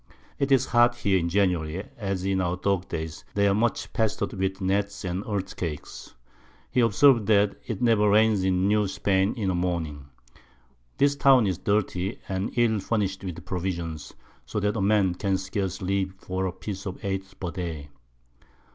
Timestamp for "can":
15.13-15.37